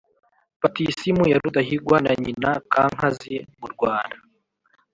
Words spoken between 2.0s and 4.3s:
na nyina kankazi murwanda